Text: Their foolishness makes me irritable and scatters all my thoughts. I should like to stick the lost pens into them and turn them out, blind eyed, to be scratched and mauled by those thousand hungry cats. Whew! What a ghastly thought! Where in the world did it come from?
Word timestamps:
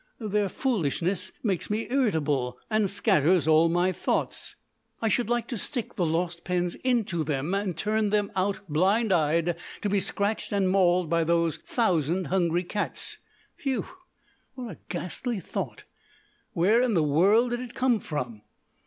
Their 0.19 0.49
foolishness 0.49 1.31
makes 1.43 1.69
me 1.69 1.85
irritable 1.87 2.57
and 2.71 2.89
scatters 2.89 3.47
all 3.47 3.69
my 3.69 3.91
thoughts. 3.91 4.55
I 4.99 5.09
should 5.09 5.29
like 5.29 5.45
to 5.49 5.59
stick 5.59 5.95
the 5.95 6.07
lost 6.07 6.43
pens 6.43 6.73
into 6.73 7.23
them 7.23 7.53
and 7.53 7.77
turn 7.77 8.09
them 8.09 8.31
out, 8.35 8.61
blind 8.67 9.11
eyed, 9.13 9.55
to 9.83 9.89
be 9.89 9.99
scratched 9.99 10.51
and 10.51 10.67
mauled 10.71 11.07
by 11.07 11.23
those 11.23 11.57
thousand 11.57 12.27
hungry 12.33 12.63
cats. 12.63 13.19
Whew! 13.61 13.85
What 14.55 14.71
a 14.71 14.77
ghastly 14.89 15.39
thought! 15.39 15.83
Where 16.53 16.81
in 16.81 16.95
the 16.95 17.03
world 17.03 17.51
did 17.51 17.59
it 17.59 17.75
come 17.75 17.99
from? 17.99 18.41